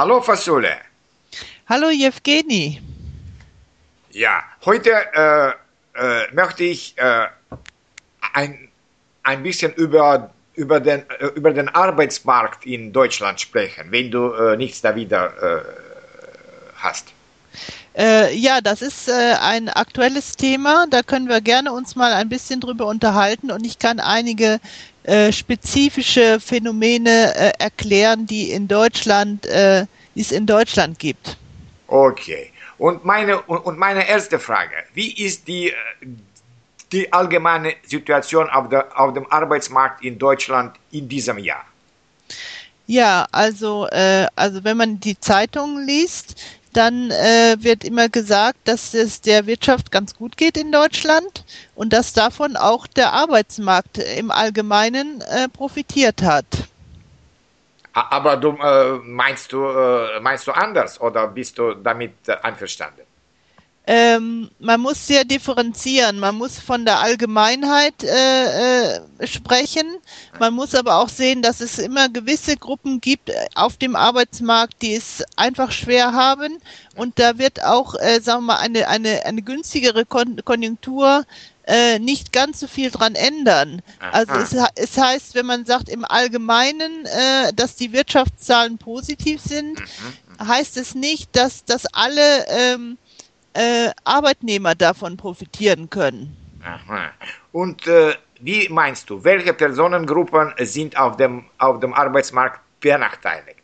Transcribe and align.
Hallo 0.00 0.22
Fasule. 0.22 0.78
Hallo 1.68 1.90
Jewgeni. 1.90 2.80
Ja, 4.12 4.42
heute 4.64 4.92
äh, 5.12 5.50
äh, 5.94 6.32
möchte 6.32 6.64
ich 6.64 6.96
äh, 6.96 7.26
ein, 8.32 8.70
ein 9.24 9.42
bisschen 9.42 9.74
über, 9.74 10.30
über, 10.54 10.80
den, 10.80 11.00
äh, 11.20 11.26
über 11.34 11.52
den 11.52 11.68
Arbeitsmarkt 11.68 12.64
in 12.64 12.94
Deutschland 12.94 13.42
sprechen, 13.42 13.88
wenn 13.90 14.10
du 14.10 14.32
äh, 14.32 14.56
nichts 14.56 14.80
da 14.80 14.96
wieder 14.96 15.34
äh, 15.42 15.62
hast. 16.76 17.12
Äh, 17.94 18.34
ja, 18.34 18.62
das 18.62 18.80
ist 18.80 19.06
äh, 19.06 19.34
ein 19.42 19.68
aktuelles 19.68 20.34
Thema. 20.34 20.86
Da 20.88 21.02
können 21.02 21.28
wir 21.28 21.42
gerne 21.42 21.72
uns 21.72 21.94
mal 21.94 22.14
ein 22.14 22.30
bisschen 22.30 22.60
drüber 22.60 22.86
unterhalten 22.86 23.50
und 23.50 23.66
ich 23.66 23.78
kann 23.78 24.00
einige 24.00 24.60
äh, 25.04 25.32
spezifische 25.32 26.38
Phänomene 26.40 27.34
äh, 27.34 27.52
erklären, 27.58 28.26
die 28.26 28.50
in 28.50 28.68
Deutschland, 28.68 29.46
äh, 29.46 29.86
die 30.14 30.20
es 30.20 30.32
in 30.32 30.46
Deutschland 30.46 30.98
gibt. 30.98 31.36
Okay. 31.86 32.52
Und 32.78 33.04
meine, 33.04 33.40
und, 33.42 33.78
meine 33.78 34.08
erste 34.08 34.38
Frage, 34.38 34.74
wie 34.94 35.12
ist 35.12 35.46
die, 35.46 35.68
äh, 35.68 35.74
die 36.92 37.12
allgemeine 37.12 37.74
Situation 37.86 38.48
auf, 38.50 38.68
der, 38.68 38.88
auf 38.98 39.12
dem 39.14 39.30
Arbeitsmarkt 39.30 40.04
in 40.04 40.18
Deutschland 40.18 40.76
in 40.90 41.08
diesem 41.08 41.38
Jahr? 41.38 41.64
Ja, 42.86 43.26
also, 43.32 43.86
äh, 43.88 44.26
also 44.34 44.64
wenn 44.64 44.76
man 44.76 44.98
die 44.98 45.18
Zeitungen 45.20 45.86
liest, 45.86 46.40
dann 46.72 47.10
äh, 47.10 47.56
wird 47.58 47.84
immer 47.84 48.08
gesagt, 48.08 48.58
dass 48.64 48.94
es 48.94 49.20
der 49.20 49.46
Wirtschaft 49.46 49.90
ganz 49.90 50.14
gut 50.14 50.36
geht 50.36 50.56
in 50.56 50.72
Deutschland 50.72 51.44
und 51.74 51.92
dass 51.92 52.12
davon 52.12 52.56
auch 52.56 52.86
der 52.86 53.12
Arbeitsmarkt 53.12 53.98
im 53.98 54.30
Allgemeinen 54.30 55.20
äh, 55.22 55.48
profitiert 55.48 56.22
hat. 56.22 56.46
Aber 57.92 58.36
du 58.36 58.50
äh, 58.50 58.98
meinst 59.02 59.52
du 59.52 59.64
äh, 59.66 60.20
meinst 60.20 60.46
du 60.46 60.52
anders 60.52 61.00
oder 61.00 61.26
bist 61.26 61.58
du 61.58 61.74
damit 61.74 62.12
äh, 62.28 62.36
einverstanden? 62.42 63.02
Ähm, 63.92 64.52
man 64.60 64.80
muss 64.80 65.04
sehr 65.04 65.24
differenzieren. 65.24 66.20
Man 66.20 66.36
muss 66.36 66.60
von 66.60 66.84
der 66.84 67.00
Allgemeinheit 67.00 68.04
äh, 68.04 68.94
äh, 68.94 69.26
sprechen. 69.26 69.84
Man 70.38 70.54
muss 70.54 70.76
aber 70.76 70.98
auch 70.98 71.08
sehen, 71.08 71.42
dass 71.42 71.60
es 71.60 71.80
immer 71.80 72.08
gewisse 72.08 72.56
Gruppen 72.56 73.00
gibt 73.00 73.32
auf 73.56 73.78
dem 73.78 73.96
Arbeitsmarkt, 73.96 74.80
die 74.82 74.94
es 74.94 75.24
einfach 75.34 75.72
schwer 75.72 76.12
haben. 76.12 76.58
Und 76.94 77.18
da 77.18 77.38
wird 77.38 77.64
auch, 77.64 77.96
äh, 77.96 78.20
sagen 78.20 78.42
wir 78.42 78.54
mal, 78.54 78.58
eine, 78.58 78.86
eine, 78.86 79.26
eine 79.26 79.42
günstigere 79.42 80.06
Kon 80.06 80.40
Konjunktur 80.44 81.24
äh, 81.66 81.98
nicht 81.98 82.32
ganz 82.32 82.60
so 82.60 82.68
viel 82.68 82.92
dran 82.92 83.16
ändern. 83.16 83.82
Also 84.12 84.34
es, 84.34 84.54
es, 84.76 84.98
heißt, 84.98 85.34
wenn 85.34 85.46
man 85.46 85.66
sagt 85.66 85.88
im 85.88 86.04
Allgemeinen, 86.04 87.06
äh, 87.06 87.52
dass 87.54 87.74
die 87.74 87.92
Wirtschaftszahlen 87.92 88.78
positiv 88.78 89.40
sind, 89.40 89.80
mhm. 89.80 90.46
heißt 90.46 90.76
es 90.76 90.94
nicht, 90.94 91.34
dass, 91.34 91.64
dass 91.64 91.86
alle 91.86 92.46
ähm, 92.46 92.96
äh, 93.54 93.90
Arbeitnehmer 94.04 94.74
davon 94.74 95.16
profitieren 95.16 95.88
können. 95.90 96.36
Aha. 96.64 97.10
Und 97.52 97.86
äh, 97.86 98.14
wie 98.40 98.68
meinst 98.68 99.10
du, 99.10 99.22
welche 99.24 99.52
Personengruppen 99.52 100.52
sind 100.60 100.96
auf 100.96 101.16
dem, 101.16 101.44
auf 101.58 101.80
dem 101.80 101.92
Arbeitsmarkt 101.94 102.60
benachteiligt? 102.80 103.60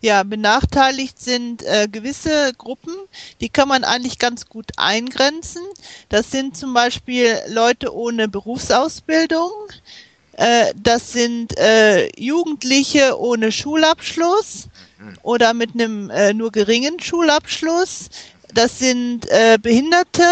Ja, 0.00 0.22
benachteiligt 0.22 1.18
sind 1.18 1.62
äh, 1.62 1.88
gewisse 1.90 2.52
Gruppen, 2.58 2.94
die 3.40 3.48
kann 3.48 3.68
man 3.68 3.82
eigentlich 3.82 4.18
ganz 4.18 4.46
gut 4.46 4.66
eingrenzen. 4.76 5.62
Das 6.10 6.30
sind 6.30 6.56
zum 6.56 6.74
Beispiel 6.74 7.38
Leute 7.48 7.94
ohne 7.94 8.28
Berufsausbildung, 8.28 9.50
äh, 10.36 10.72
das 10.76 11.12
sind 11.12 11.56
äh, 11.58 12.10
Jugendliche 12.20 13.18
ohne 13.18 13.50
Schulabschluss 13.50 14.68
mhm. 14.98 15.18
oder 15.22 15.54
mit 15.54 15.74
einem 15.74 16.10
äh, 16.10 16.34
nur 16.34 16.52
geringen 16.52 17.00
Schulabschluss 17.00 18.10
das 18.54 18.78
sind 18.78 19.26
äh, 19.28 19.58
Behinderte, 19.60 20.26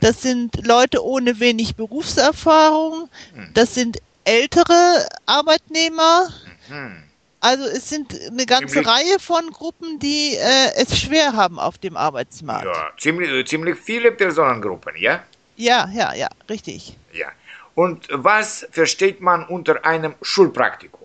das 0.00 0.22
sind 0.22 0.66
Leute 0.66 1.04
ohne 1.04 1.38
wenig 1.40 1.76
Berufserfahrung, 1.76 3.08
hm. 3.34 3.50
das 3.54 3.74
sind 3.74 3.98
ältere 4.24 5.06
Arbeitnehmer. 5.26 6.28
Mhm. 6.68 7.02
Also 7.40 7.64
es 7.64 7.88
sind 7.88 8.14
eine 8.30 8.46
ganze 8.46 8.74
ziemlich, 8.74 8.86
Reihe 8.86 9.18
von 9.18 9.50
Gruppen, 9.50 9.98
die 9.98 10.36
äh, 10.36 10.74
es 10.76 10.96
schwer 10.96 11.32
haben 11.32 11.58
auf 11.58 11.76
dem 11.76 11.96
Arbeitsmarkt. 11.96 12.66
Ja, 12.66 12.92
ziemlich, 12.98 13.30
äh, 13.30 13.44
ziemlich 13.44 13.76
viele 13.76 14.12
Personengruppen, 14.12 14.94
ja? 14.96 15.24
Ja, 15.56 15.88
ja, 15.92 16.14
ja, 16.14 16.28
richtig. 16.48 16.96
Ja. 17.12 17.26
Und 17.74 18.06
was 18.10 18.66
versteht 18.70 19.20
man 19.20 19.44
unter 19.46 19.84
einem 19.84 20.14
Schulpraktikum? 20.22 21.01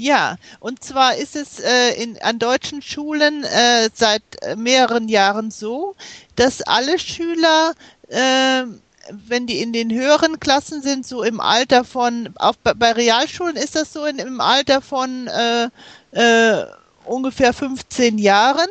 Ja, 0.00 0.36
und 0.60 0.84
zwar 0.84 1.16
ist 1.16 1.34
es 1.34 1.58
äh, 1.58 1.90
in, 2.00 2.22
an 2.22 2.38
deutschen 2.38 2.82
Schulen 2.82 3.42
äh, 3.42 3.90
seit 3.92 4.22
äh, 4.42 4.54
mehreren 4.54 5.08
Jahren 5.08 5.50
so, 5.50 5.96
dass 6.36 6.62
alle 6.62 7.00
Schüler, 7.00 7.72
äh, 8.06 8.62
wenn 9.10 9.48
die 9.48 9.60
in 9.60 9.72
den 9.72 9.92
höheren 9.92 10.38
Klassen 10.38 10.82
sind, 10.82 11.04
so 11.04 11.24
im 11.24 11.40
Alter 11.40 11.82
von, 11.82 12.32
auch 12.36 12.54
bei, 12.62 12.92
Realschulen 12.92 13.56
ist 13.56 13.74
das 13.74 13.92
so 13.92 14.04
in, 14.04 14.20
im 14.20 14.40
Alter 14.40 14.82
von 14.82 15.26
äh, 15.26 15.68
äh, 16.12 16.66
ungefähr 17.04 17.52
15 17.52 18.18
Jahren, 18.18 18.68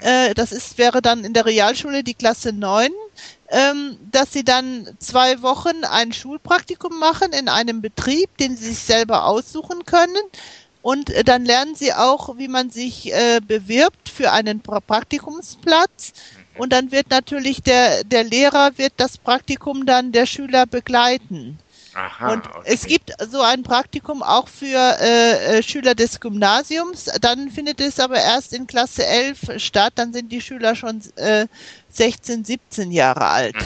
äh, 0.00 0.32
das 0.32 0.52
ist, 0.52 0.78
wäre 0.78 1.02
dann 1.02 1.22
in 1.22 1.34
der 1.34 1.44
Realschule 1.44 2.02
die 2.02 2.14
Klasse 2.14 2.52
9, 2.52 2.90
ähm, 3.50 3.98
dass 4.10 4.32
sie 4.32 4.42
dann 4.44 4.88
zwei 4.98 5.42
Wochen 5.42 5.84
ein 5.84 6.12
Schulpraktikum 6.12 6.98
machen 6.98 7.32
in 7.32 7.48
einem 7.48 7.82
Betrieb, 7.82 8.36
den 8.38 8.56
sie 8.56 8.70
sich 8.70 8.78
selber 8.78 9.26
aussuchen 9.26 9.84
können. 9.84 10.16
Und 10.82 11.10
äh, 11.10 11.24
dann 11.24 11.44
lernen 11.44 11.74
sie 11.74 11.92
auch, 11.94 12.36
wie 12.38 12.48
man 12.48 12.70
sich 12.70 13.12
äh, 13.12 13.40
bewirbt 13.40 14.08
für 14.08 14.32
einen 14.32 14.60
pra 14.60 14.80
Praktikumsplatz. 14.80 16.12
Und 16.58 16.72
dann 16.72 16.92
wird 16.92 17.08
natürlich 17.10 17.62
der, 17.62 18.04
der 18.04 18.24
Lehrer 18.24 18.76
wird 18.76 18.92
das 18.98 19.16
Praktikum 19.16 19.86
dann 19.86 20.12
der 20.12 20.26
Schüler 20.26 20.66
begleiten. 20.66 21.58
Aha, 21.94 22.32
und 22.32 22.46
okay. 22.46 22.60
es 22.64 22.86
gibt 22.86 23.12
so 23.30 23.42
ein 23.42 23.62
Praktikum 23.62 24.22
auch 24.22 24.48
für 24.48 24.96
äh, 25.00 25.58
äh 25.58 25.62
Schüler 25.62 25.94
des 25.94 26.20
Gymnasiums. 26.20 27.04
Dann 27.20 27.50
findet 27.50 27.80
es 27.80 28.00
aber 28.00 28.16
erst 28.16 28.54
in 28.54 28.66
Klasse 28.66 29.04
11 29.06 29.58
statt. 29.58 29.92
Dann 29.96 30.12
sind 30.12 30.32
die 30.32 30.40
Schüler 30.40 30.74
schon 30.74 31.02
äh, 31.16 31.46
16, 31.90 32.44
17 32.44 32.90
Jahre 32.90 33.26
alt. 33.26 33.56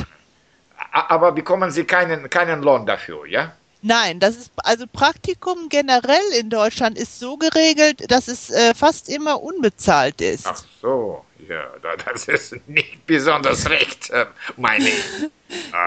Aber 0.90 1.32
bekommen 1.32 1.70
sie 1.70 1.84
keinen, 1.84 2.28
keinen 2.30 2.62
Lohn 2.62 2.84
dafür, 2.86 3.26
ja? 3.26 3.52
Nein, 3.86 4.18
das 4.18 4.36
ist 4.36 4.50
also 4.56 4.84
Praktikum 4.92 5.68
generell 5.68 6.32
in 6.40 6.50
Deutschland 6.50 6.98
ist 6.98 7.20
so 7.20 7.36
geregelt, 7.36 8.10
dass 8.10 8.26
es 8.26 8.50
äh, 8.50 8.74
fast 8.74 9.08
immer 9.08 9.40
unbezahlt 9.40 10.20
ist. 10.20 10.44
Ach 10.44 10.60
so, 10.82 11.24
ja, 11.48 11.70
das 12.04 12.26
ist 12.26 12.68
nicht 12.68 13.06
besonders 13.06 13.70
recht, 13.70 14.10
äh, 14.10 14.26
meine 14.56 14.88
ich. 14.88 15.04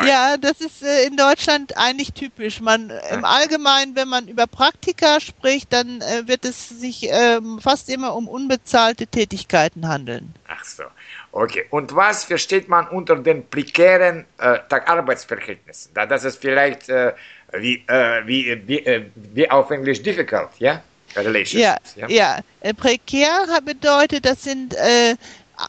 Ja, 0.07 0.37
das 0.37 0.61
ist 0.61 0.81
äh, 0.83 1.03
in 1.03 1.17
Deutschland 1.17 1.75
eigentlich 1.75 2.13
typisch. 2.13 2.61
Man 2.61 2.93
im 3.11 3.25
Allgemeinen, 3.25 3.93
wenn 3.97 4.07
man 4.07 4.29
über 4.29 4.47
Praktika 4.47 5.19
spricht, 5.19 5.73
dann 5.73 5.99
äh, 5.99 6.25
wird 6.27 6.45
es 6.45 6.69
sich 6.69 7.09
ähm, 7.09 7.59
fast 7.59 7.89
immer 7.89 8.15
um 8.15 8.29
unbezahlte 8.29 9.05
Tätigkeiten 9.05 9.89
handeln. 9.89 10.33
Ach 10.59 10.65
so. 10.65 10.83
Okay, 11.31 11.65
und 11.69 11.95
was 11.95 12.25
versteht 12.25 12.67
man 12.67 12.87
unter 12.87 13.15
den 13.15 13.47
prekären 13.47 14.25
äh, 14.39 14.59
Arbeitsverhältnissen? 14.69 15.93
Da, 15.93 16.05
das 16.05 16.23
ist 16.23 16.41
vielleicht 16.41 16.89
äh, 16.89 17.13
wie, 17.53 17.83
äh, 17.87 18.25
wie, 18.25 18.61
wie, 18.67 18.79
äh, 18.79 19.05
wie 19.15 19.49
auf 19.49 19.71
Englisch 19.71 20.01
difficult, 20.01 20.49
ja? 20.59 20.81
Relationships. 21.15 21.95
Ja, 21.95 22.07
ja. 22.07 22.39
ja. 22.63 22.73
prekär 22.73 23.61
bedeutet, 23.63 24.25
das 24.25 24.43
sind 24.43 24.75
äh, 24.75 25.15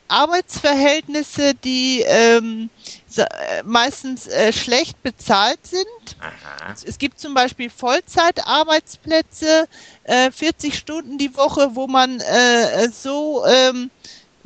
Arbeitsverhältnisse, 0.08 1.54
die 1.54 2.04
ähm, 2.06 2.70
äh, 3.16 3.62
meistens 3.64 4.26
äh, 4.28 4.52
schlecht 4.52 5.02
bezahlt 5.02 5.66
sind. 5.66 5.86
Aha. 6.20 6.74
Es 6.84 6.98
gibt 6.98 7.18
zum 7.18 7.34
Beispiel 7.34 7.70
Vollzeitarbeitsplätze, 7.70 9.66
äh, 10.04 10.30
40 10.30 10.76
Stunden 10.76 11.18
die 11.18 11.36
Woche, 11.36 11.70
wo 11.74 11.86
man 11.86 12.20
äh, 12.20 12.88
so 12.90 13.44
ähm, 13.46 13.90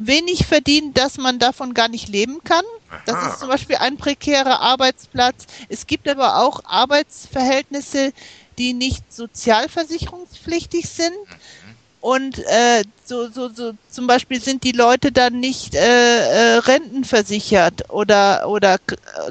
wenig 0.07 0.47
verdient, 0.47 0.97
dass 0.99 1.19
man 1.19 1.39
davon 1.39 1.75
gar 1.75 1.89
nicht 1.89 2.09
leben 2.09 2.43
kann. 2.45 2.65
Das 3.07 3.27
ist 3.27 3.41
zum 3.41 3.49
Beispiel 3.49 3.77
ein 3.77 3.97
prekärer 3.97 4.61
Arbeitsplatz. 4.61 5.47
Es 5.69 5.87
gibt 5.87 6.09
aber 6.09 6.39
auch 6.39 6.61
Arbeitsverhältnisse, 6.65 8.13
die 8.59 8.73
nicht 8.73 9.13
sozialversicherungspflichtig 9.13 10.89
sind. 10.89 11.11
Mhm. 11.11 11.75
Und 12.01 12.39
äh, 12.39 12.85
so, 13.07 13.31
so, 13.31 13.49
so 13.49 13.73
zum 13.89 14.07
Beispiel 14.07 14.39
sind 14.39 14.63
die 14.63 14.73
Leute 14.73 15.11
dann 15.11 15.41
nicht 15.41 15.75
äh, 15.75 15.79
äh, 15.79 16.59
rentenversichert 16.59 17.91
oder, 17.91 18.47
oder 18.47 18.79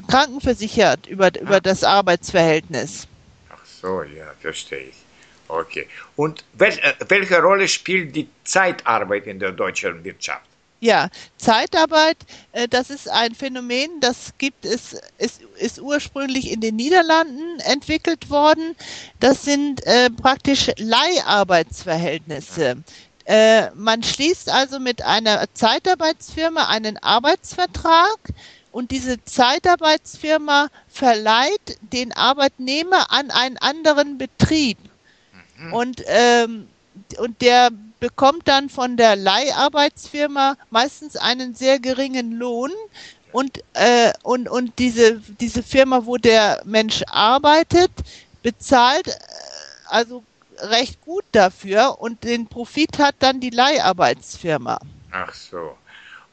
krankenversichert 0.08 1.06
über, 1.06 1.30
über 1.40 1.60
das 1.60 1.84
Arbeitsverhältnis. 1.84 3.06
Ach 3.48 3.64
so, 3.64 4.02
ja, 4.02 4.26
verstehe 4.40 4.88
ich. 4.88 4.96
Okay. 5.46 5.86
Und 6.16 6.44
wel, 6.54 6.72
äh, 6.80 6.94
welche 7.06 7.40
Rolle 7.40 7.68
spielt 7.68 8.16
die 8.16 8.28
Zeitarbeit 8.42 9.28
in 9.28 9.38
der 9.38 9.52
deutschen 9.52 10.02
Wirtschaft? 10.02 10.46
Ja, 10.84 11.08
Zeitarbeit, 11.38 12.18
äh, 12.52 12.68
das 12.68 12.90
ist 12.90 13.08
ein 13.08 13.34
Phänomen, 13.34 14.00
das 14.00 14.34
gibt 14.36 14.66
es, 14.66 14.94
ist, 15.16 15.40
ist 15.58 15.80
ursprünglich 15.80 16.52
in 16.52 16.60
den 16.60 16.76
Niederlanden 16.76 17.58
entwickelt 17.60 18.28
worden. 18.28 18.76
Das 19.18 19.44
sind 19.44 19.82
äh, 19.86 20.10
praktisch 20.10 20.70
Leiharbeitsverhältnisse. 20.76 22.84
Äh, 23.24 23.70
man 23.70 24.02
schließt 24.02 24.50
also 24.50 24.78
mit 24.78 25.00
einer 25.00 25.46
Zeitarbeitsfirma 25.54 26.68
einen 26.68 26.98
Arbeitsvertrag 26.98 28.18
und 28.70 28.90
diese 28.90 29.24
Zeitarbeitsfirma 29.24 30.68
verleiht 30.88 31.78
den 31.80 32.12
Arbeitnehmer 32.12 33.10
an 33.10 33.30
einen 33.30 33.56
anderen 33.56 34.18
Betrieb. 34.18 34.76
Mhm. 35.56 35.72
Und, 35.72 36.02
ähm, 36.08 36.68
und 37.16 37.40
der 37.40 37.70
bekommt 38.04 38.46
dann 38.48 38.68
von 38.68 38.98
der 38.98 39.16
Leiharbeitsfirma 39.16 40.58
meistens 40.68 41.16
einen 41.16 41.54
sehr 41.54 41.80
geringen 41.80 42.32
Lohn. 42.32 42.70
Und, 43.32 43.64
äh, 43.72 44.12
und, 44.22 44.46
und 44.46 44.78
diese, 44.78 45.22
diese 45.40 45.62
Firma, 45.62 46.04
wo 46.04 46.18
der 46.18 46.60
Mensch 46.66 47.02
arbeitet, 47.08 47.90
bezahlt 48.42 49.08
äh, 49.08 49.12
also 49.86 50.22
recht 50.58 51.00
gut 51.00 51.24
dafür 51.32 51.98
und 51.98 52.22
den 52.24 52.46
Profit 52.46 52.98
hat 52.98 53.14
dann 53.20 53.40
die 53.40 53.48
Leiharbeitsfirma. 53.48 54.78
Ach 55.10 55.32
so. 55.32 55.78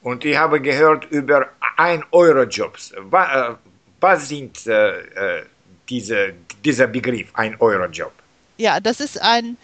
Und 0.02 0.26
ich 0.26 0.36
habe 0.36 0.60
gehört 0.60 1.06
über 1.06 1.48
1-Euro-Jobs. 1.78 2.94
Was, 2.98 3.30
äh, 3.30 3.56
was 4.02 4.28
sind 4.28 4.68
äh, 4.68 5.40
äh, 5.40 5.46
diese, 5.88 6.34
dieser 6.66 6.88
Begriff, 6.88 7.34
1-Euro-Job? 7.34 8.12
Ja, 8.58 8.80
das 8.80 9.00
ist 9.00 9.22
ein 9.22 9.58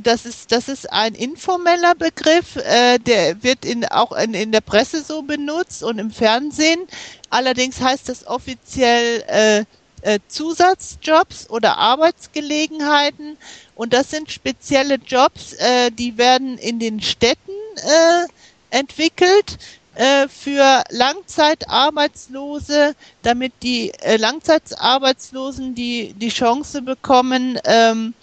das 0.00 0.24
ist, 0.24 0.52
das 0.52 0.68
ist 0.68 0.90
ein 0.90 1.14
informeller 1.14 1.94
Begriff, 1.94 2.56
äh, 2.56 2.98
der 2.98 3.42
wird 3.42 3.64
in, 3.64 3.84
auch 3.86 4.12
in, 4.12 4.34
in 4.34 4.52
der 4.52 4.62
Presse 4.62 5.02
so 5.02 5.22
benutzt 5.22 5.82
und 5.82 5.98
im 5.98 6.10
Fernsehen. 6.10 6.86
Allerdings 7.30 7.80
heißt 7.80 8.08
das 8.08 8.26
offiziell 8.26 9.22
äh, 9.26 9.64
äh, 10.04 10.20
Zusatzjobs 10.28 11.50
oder 11.50 11.76
Arbeitsgelegenheiten. 11.78 13.36
Und 13.74 13.92
das 13.92 14.10
sind 14.10 14.30
spezielle 14.30 14.94
Jobs, 14.96 15.54
äh, 15.54 15.90
die 15.90 16.16
werden 16.16 16.56
in 16.58 16.78
den 16.78 17.02
Städten 17.02 17.50
äh, 17.76 18.26
entwickelt 18.70 19.58
äh, 19.94 20.28
für 20.28 20.84
Langzeitarbeitslose, 20.90 22.94
damit 23.22 23.52
die 23.62 23.90
äh, 24.00 24.16
Langzeitarbeitslosen 24.16 25.74
die, 25.74 26.14
die 26.14 26.30
Chance 26.30 26.80
bekommen, 26.82 27.58
ähm, 27.64 28.14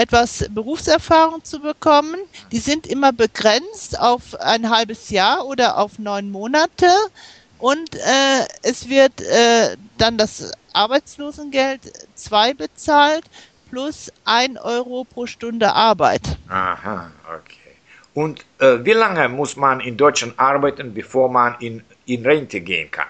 etwas 0.00 0.48
Berufserfahrung 0.50 1.44
zu 1.44 1.60
bekommen. 1.60 2.16
Die 2.52 2.58
sind 2.58 2.86
immer 2.86 3.12
begrenzt 3.12 4.00
auf 4.00 4.34
ein 4.40 4.70
halbes 4.70 5.10
Jahr 5.10 5.46
oder 5.46 5.76
auf 5.76 5.98
neun 5.98 6.30
Monate 6.30 6.88
und 7.58 7.94
äh, 7.94 8.46
es 8.62 8.88
wird 8.88 9.20
äh, 9.20 9.76
dann 9.98 10.16
das 10.16 10.52
Arbeitslosengeld 10.72 11.80
2 12.14 12.54
bezahlt 12.54 13.24
plus 13.68 14.10
ein 14.24 14.56
Euro 14.56 15.04
pro 15.04 15.26
Stunde 15.26 15.70
Arbeit. 15.70 16.22
Aha, 16.48 17.10
okay. 17.26 17.56
Und 18.14 18.44
äh, 18.58 18.78
wie 18.82 18.92
lange 18.92 19.28
muss 19.28 19.54
man 19.56 19.80
in 19.80 19.98
Deutschland 19.98 20.32
arbeiten, 20.38 20.94
bevor 20.94 21.28
man 21.30 21.56
in, 21.60 21.84
in 22.06 22.24
Rente 22.24 22.60
gehen 22.60 22.90
kann? 22.90 23.06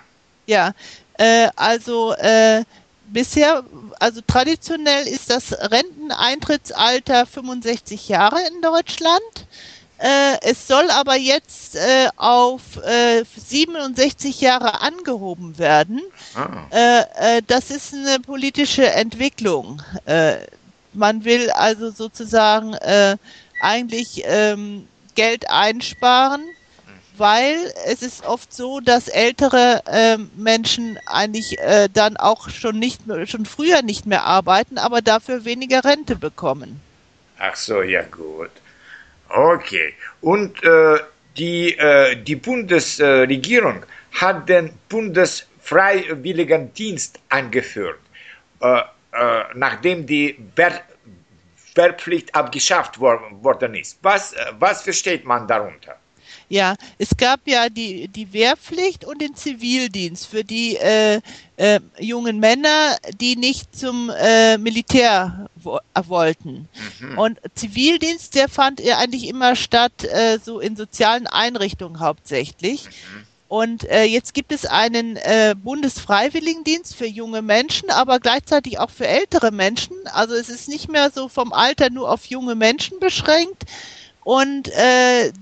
Ja, 0.47 0.73
äh, 1.19 1.49
also 1.55 2.15
äh, 2.15 2.65
bisher, 3.13 3.65
also 3.99 4.21
traditionell 4.27 5.07
ist 5.07 5.31
das 5.31 5.53
Renteneintrittsalter 5.53 7.27
65 7.27 8.09
Jahre 8.09 8.39
in 8.49 8.63
Deutschland. 8.63 9.21
Äh, 9.99 10.39
es 10.43 10.67
soll 10.67 10.91
aber 10.91 11.17
jetzt 11.17 11.77
äh, 11.77 12.09
auf 12.17 12.63
äh, 12.83 13.23
67 13.37 14.41
Jahre 14.41 14.81
angehoben 14.81 15.59
werden. 15.59 16.01
Ah. 16.35 16.49
Äh, 16.71 17.39
äh, 17.39 17.43
das 17.47 17.71
ist 17.71 17.93
eine 17.93 18.19
politische 18.21 18.87
Entwicklung. 18.91 19.83
Äh, 20.07 20.37
man 20.95 21.25
will 21.25 21.51
also 21.51 21.91
sozusagen 21.91 22.75
eigentlich 23.61 24.23
ähm, 24.25 24.89
Geld 25.15 25.49
einsparen 25.49 26.43
weil 27.21 27.73
es 27.87 28.03
ist 28.03 28.25
oft 28.25 28.53
so, 28.53 28.81
dass 28.81 29.07
ältere 29.07 29.83
äh, 29.87 30.19
Menschen 30.37 30.99
eigentlich 31.07 31.61
äh, 31.61 31.89
dann 31.93 32.17
auch 32.17 32.49
schon 32.49 32.77
nicht 32.79 33.03
schon 33.27 33.47
früher 33.47 33.83
nicht 33.83 34.07
mehr 34.07 34.25
arbeiten, 34.25 34.79
aber 34.79 35.03
dafür 35.03 35.45
weniger 35.45 35.85
Rente 35.85 36.17
bekommen. 36.17 36.81
Ach 37.39 37.55
so, 37.55 37.83
ja 37.83 38.03
gut. 38.03 38.51
Okay. 39.29 39.95
Und 40.21 40.61
äh, 40.65 40.99
die, 41.37 41.79
äh, 41.79 42.17
die 42.17 42.35
Bundesregierung 42.37 43.85
hat 44.13 44.49
den 44.49 44.73
Bundesfreiwilligendienst 44.89 47.21
eingeführt, 47.29 48.01
äh, 48.61 48.81
äh, 49.13 49.45
nachdem 49.55 50.07
die 50.07 50.39
Wehr 50.57 50.81
Wehrpflicht 51.77 52.35
abgeschafft 52.35 52.99
worden 52.99 53.77
ist. 53.77 53.97
Was, 54.03 54.35
was 54.59 54.83
versteht 54.83 55.25
man 55.25 55.47
darunter? 55.47 55.95
Ja, 56.51 56.75
es 56.99 57.17
gab 57.17 57.47
ja 57.47 57.69
die, 57.69 58.09
die 58.09 58.33
Wehrpflicht 58.33 59.05
und 59.05 59.23
den 59.23 59.37
Zivildienst 59.37 60.27
für 60.27 60.43
die 60.43 60.77
äh, 60.79 61.21
äh, 61.57 61.79
jungen 62.01 62.41
Männer, 62.41 62.97
die 63.21 63.37
nicht 63.37 63.79
zum 63.79 64.11
äh, 64.11 64.59
Militär 64.59 65.49
wo 65.55 65.77
äh, 65.77 66.03
wollten. 66.09 66.69
Mhm. 66.99 67.19
Und 67.19 67.41
Zivildienst, 67.55 68.35
der 68.35 68.49
fand 68.49 68.81
ja 68.81 68.99
eigentlich 68.99 69.29
immer 69.29 69.55
statt, 69.55 70.03
äh, 70.03 70.41
so 70.45 70.59
in 70.59 70.75
sozialen 70.75 71.29
Einrichtungen 71.29 72.01
hauptsächlich. 72.01 72.87
Mhm. 72.87 73.27
Und 73.47 73.89
äh, 73.89 74.03
jetzt 74.03 74.35
gibt 74.35 74.51
es 74.51 74.67
einen 74.67 75.17
äh, 75.19 75.55
Bundesfreiwilligendienst 75.57 76.97
für 76.97 77.07
junge 77.07 77.43
Menschen, 77.43 77.91
aber 77.91 78.19
gleichzeitig 78.19 78.81
auch 78.81 78.91
für 78.91 79.07
ältere 79.07 79.53
Menschen. 79.53 79.95
Also 80.13 80.35
es 80.35 80.49
ist 80.49 80.69
nicht 80.69 80.89
mehr 80.89 81.13
so 81.13 81.29
vom 81.29 81.53
Alter 81.53 81.91
nur 81.91 82.11
auf 82.11 82.25
junge 82.27 82.57
Menschen 82.57 82.99
beschränkt. 82.99 83.67
Und 84.25 84.69
äh, 84.69 85.33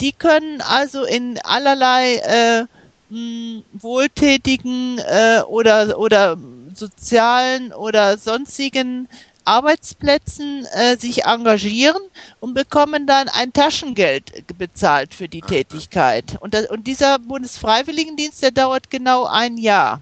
die 0.00 0.12
können 0.12 0.60
also 0.60 1.04
in 1.04 1.38
allerlei 1.44 2.16
äh, 2.16 2.64
mh, 3.10 3.62
wohltätigen 3.72 4.98
äh, 4.98 5.42
oder, 5.46 5.98
oder 5.98 6.36
sozialen 6.74 7.72
oder 7.72 8.16
sonstigen 8.16 9.08
Arbeitsplätzen 9.44 10.66
äh, 10.74 10.96
sich 10.96 11.24
engagieren 11.24 12.02
und 12.40 12.54
bekommen 12.54 13.06
dann 13.06 13.28
ein 13.28 13.52
Taschengeld 13.52 14.46
bezahlt 14.56 15.14
für 15.14 15.28
die 15.28 15.40
Tätigkeit. 15.40 16.36
Und, 16.40 16.54
das, 16.54 16.66
und 16.66 16.86
dieser 16.86 17.18
Bundesfreiwilligendienst, 17.18 18.42
der 18.42 18.52
dauert 18.52 18.90
genau 18.90 19.26
ein 19.26 19.56
Jahr. 19.58 20.00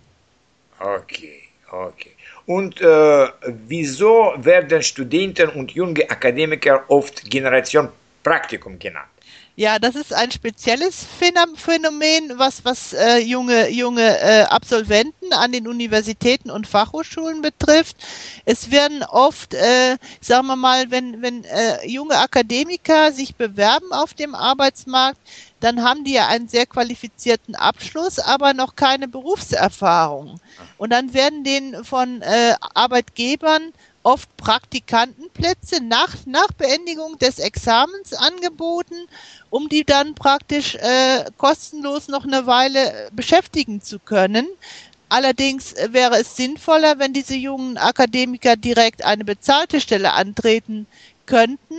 Okay, 0.78 1.42
okay. 1.70 2.10
Und 2.46 2.80
äh, 2.80 3.28
wieso 3.66 4.34
werden 4.36 4.82
Studenten 4.82 5.50
und 5.50 5.72
junge 5.72 6.10
Akademiker 6.10 6.84
oft 6.88 7.30
Generation 7.30 7.88
Praktikum 8.22 8.78
genannt? 8.78 9.08
Ja, 9.60 9.78
das 9.78 9.94
ist 9.94 10.14
ein 10.14 10.30
spezielles 10.30 11.04
Phänomen, 11.04 12.38
was, 12.38 12.64
was 12.64 12.94
äh, 12.94 13.18
junge, 13.18 13.68
junge 13.68 14.18
äh, 14.18 14.44
Absolventen 14.44 15.34
an 15.34 15.52
den 15.52 15.68
Universitäten 15.68 16.50
und 16.50 16.66
Fachhochschulen 16.66 17.42
betrifft. 17.42 17.94
Es 18.46 18.70
werden 18.70 19.02
oft, 19.02 19.52
äh, 19.52 19.98
sagen 20.22 20.46
wir 20.46 20.56
mal, 20.56 20.90
wenn, 20.90 21.20
wenn 21.20 21.44
äh, 21.44 21.86
junge 21.86 22.16
Akademiker 22.16 23.12
sich 23.12 23.34
bewerben 23.36 23.92
auf 23.92 24.14
dem 24.14 24.34
Arbeitsmarkt, 24.34 25.18
dann 25.60 25.84
haben 25.84 26.04
die 26.04 26.14
ja 26.14 26.26
einen 26.28 26.48
sehr 26.48 26.64
qualifizierten 26.64 27.54
Abschluss, 27.54 28.18
aber 28.18 28.54
noch 28.54 28.76
keine 28.76 29.08
Berufserfahrung. 29.08 30.40
Und 30.78 30.88
dann 30.88 31.12
werden 31.12 31.44
denen 31.44 31.84
von 31.84 32.22
äh, 32.22 32.54
Arbeitgebern 32.72 33.74
oft 34.02 34.34
Praktikantenplätze 34.36 35.82
nach, 35.82 36.14
nach 36.26 36.48
Beendigung 36.52 37.18
des 37.18 37.38
Examens 37.38 38.12
angeboten, 38.14 38.94
um 39.50 39.68
die 39.68 39.84
dann 39.84 40.14
praktisch 40.14 40.74
äh, 40.76 41.24
kostenlos 41.36 42.08
noch 42.08 42.24
eine 42.24 42.46
Weile 42.46 43.10
beschäftigen 43.12 43.82
zu 43.82 43.98
können. 43.98 44.46
Allerdings 45.10 45.72
äh, 45.74 45.92
wäre 45.92 46.20
es 46.20 46.36
sinnvoller, 46.36 46.98
wenn 46.98 47.12
diese 47.12 47.34
jungen 47.34 47.76
Akademiker 47.76 48.56
direkt 48.56 49.04
eine 49.04 49.24
bezahlte 49.24 49.80
Stelle 49.80 50.12
antreten 50.12 50.86
könnten, 51.26 51.76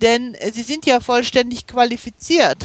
denn 0.00 0.34
äh, 0.34 0.50
sie 0.52 0.62
sind 0.62 0.86
ja 0.86 1.00
vollständig 1.00 1.66
qualifiziert. 1.66 2.64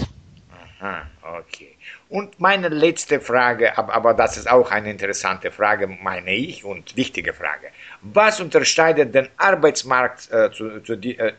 Aha, 0.80 1.06
okay. 1.40 1.77
Und 2.10 2.40
meine 2.40 2.70
letzte 2.70 3.20
Frage, 3.20 3.78
aber 3.78 4.14
das 4.14 4.38
ist 4.38 4.50
auch 4.50 4.72
eine 4.72 4.90
interessante 4.90 5.52
Frage, 5.52 5.88
meine 5.88 6.34
ich, 6.34 6.64
und 6.64 6.96
wichtige 6.96 7.34
Frage. 7.34 7.68
Was 8.02 8.40
unterscheidet 8.40 9.14
den 9.14 9.28
Arbeitsmarkt 9.38 10.32
äh, 10.32 10.50
zu, 10.52 10.80
zu 10.82 10.94
äh, 10.94 11.34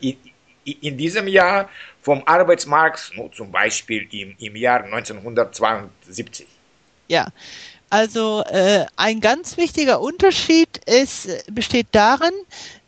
in, 0.63 0.97
diesem 0.97 1.27
Jahr 1.27 1.69
vom 2.01 2.21
Arbeitsmarkt, 2.25 3.11
no, 3.15 3.29
zum 3.29 3.51
Beispiel 3.51 4.07
im, 4.11 4.35
im 4.37 4.55
Jahr 4.55 4.83
1972? 4.83 6.45
Ja, 7.07 7.27
also 7.89 8.43
äh, 8.43 8.85
ein 8.95 9.19
ganz 9.21 9.57
wichtiger 9.57 9.99
Unterschied 9.99 10.69
ist, 10.85 11.51
besteht 11.51 11.87
darin, 11.91 12.33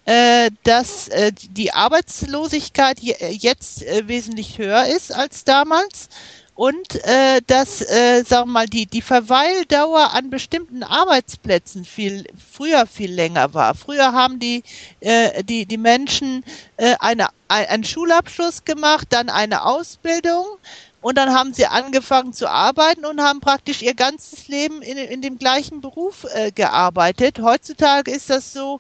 äh, 0.06 0.52
dass 0.64 1.08
äh, 1.08 1.32
die 1.32 1.74
Arbeitslosigkeit 1.74 3.00
jetzt 3.00 3.84
äh, 3.84 4.08
wesentlich 4.08 4.58
höher 4.58 4.86
ist 4.86 5.14
als 5.14 5.44
damals 5.44 6.10
und 6.56 6.96
äh, 7.06 7.42
dass, 7.48 7.82
äh, 7.82 8.24
sagen 8.24 8.50
wir 8.50 8.54
mal, 8.54 8.68
die, 8.68 8.86
die 8.86 9.02
Verweildauer 9.02 10.14
an 10.14 10.30
bestimmten 10.30 10.84
Arbeitsplätzen 10.84 11.86
viel 11.86 12.26
früher 12.52 12.86
viel 12.86 13.12
länger 13.12 13.54
war. 13.54 13.74
Früher 13.74 14.14
haben 14.14 14.40
die, 14.40 14.64
äh, 15.00 15.44
die, 15.44 15.66
die 15.66 15.78
Menschen 15.78 16.44
äh, 16.78 16.96
eine, 17.00 17.30
ein, 17.48 17.66
einen 17.68 17.84
Schulabschluss 17.84 18.66
gemacht, 18.66 19.08
dann 19.12 19.30
eine 19.30 19.66
Ausbildung 19.66 20.46
und 21.02 21.18
dann 21.18 21.34
haben 21.34 21.54
sie 21.54 21.66
angefangen 21.66 22.32
zu 22.32 22.48
arbeiten 22.48 23.06
und 23.06 23.22
haben 23.22 23.40
praktisch 23.40 23.82
ihr 23.82 23.96
ganzes 23.96 24.48
Leben 24.48 24.82
in, 24.84 24.98
in 24.98 25.22
dem 25.22 25.40
gleichen 25.40 25.82
Beruf 25.82 26.28
äh, 26.34 26.52
gearbeitet. 26.52 27.40
Heutzutage 27.42 28.12
ist 28.12 28.30
das 28.30 28.54
so, 28.54 28.80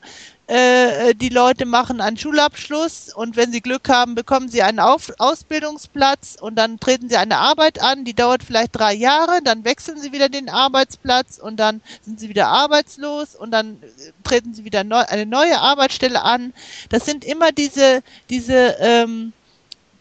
äh, 0.52 1.16
die 1.16 1.30
Leute 1.30 1.66
machen 1.66 2.02
einen 2.02 2.18
Schulabschluss 2.18 3.14
und 3.14 3.38
wenn 3.38 3.54
sie 3.54 3.62
Glück 3.62 3.88
haben, 3.88 4.16
bekommen 4.16 4.50
sie 4.50 4.62
einen 4.62 4.80
Auf 4.80 5.10
Ausbildungsplatz 5.18 6.38
und 6.42 6.56
dann 6.58 6.78
treten 6.78 7.08
sie 7.08 7.16
eine 7.16 7.38
Arbeit 7.38 7.82
an, 7.82 8.04
die 8.04 8.14
dauert 8.14 8.44
vielleicht 8.44 8.76
drei 8.76 8.94
Jahre, 8.94 9.42
dann 9.42 9.64
wechseln 9.64 10.02
sie 10.02 10.12
wieder 10.12 10.28
den 10.28 10.50
Arbeitsplatz 10.50 11.38
und 11.38 11.56
dann 11.58 11.80
sind 12.02 12.20
sie 12.20 12.28
wieder 12.28 12.50
arbeitslos 12.50 13.34
und 13.34 13.52
dann 13.52 13.82
äh, 13.82 14.12
treten 14.26 14.54
sie 14.54 14.66
wieder 14.66 14.84
neu 14.84 15.00
eine 15.08 15.26
neue 15.26 15.58
Arbeitsstelle 15.58 16.22
an. 16.22 16.54
Das 16.90 17.06
sind 17.06 17.24
immer 17.24 17.54
diese, 17.54 18.04
diese 18.30 18.76
ähm, 18.82 19.32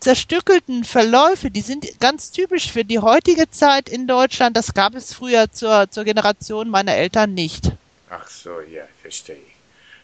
zerstückelten 0.01 0.83
Verläufe, 0.83 1.53
die 1.53 1.61
sind 1.61 1.87
ganz 2.01 2.33
typisch 2.33 2.73
für 2.73 2.85
die 2.85 2.99
heutige 2.99 3.49
Zeit 3.53 3.89
in 3.89 4.09
Deutschland. 4.09 4.57
Das 4.57 4.75
gab 4.75 4.97
es 4.97 5.15
früher 5.15 5.53
zur, 5.53 5.89
zur 5.93 6.03
Generation 6.03 6.71
meiner 6.71 6.95
Eltern 6.97 7.35
nicht. 7.35 7.71
Ach 8.11 8.27
so, 8.29 8.61
ja, 8.63 8.83
verstehe. 9.01 9.50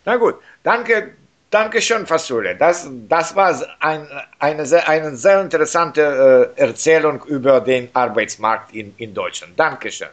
Na 0.07 0.17
gut, 0.17 0.37
danke, 0.63 1.15
danke 1.51 1.83
schön, 1.83 2.07
Fasule. 2.07 2.55
Das, 2.57 2.89
das 3.09 3.35
war 3.35 3.61
ein, 3.81 4.09
eine, 4.39 4.65
sehr, 4.65 4.89
eine 4.89 5.17
sehr 5.17 5.41
interessante 5.43 6.55
äh, 6.57 6.61
Erzählung 6.61 7.23
über 7.25 7.61
den 7.61 7.91
Arbeitsmarkt 7.93 8.73
in, 8.73 8.95
in 8.99 9.13
Deutschland. 9.13 9.59
Dankeschön. 9.59 10.09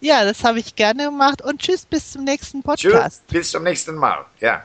Ja, 0.00 0.24
das 0.24 0.44
habe 0.44 0.60
ich 0.60 0.76
gerne 0.76 1.06
gemacht 1.06 1.42
und 1.42 1.60
tschüss, 1.60 1.84
bis 1.84 2.12
zum 2.12 2.24
nächsten 2.24 2.62
Podcast. 2.62 3.22
Tschüss, 3.28 3.38
bis 3.38 3.50
zum 3.50 3.64
nächsten 3.64 3.96
Mal. 3.96 4.24
Ja. 4.40 4.64